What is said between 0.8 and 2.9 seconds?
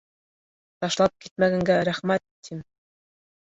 —Ташлап китмәгәнгә рәхмәт, тим.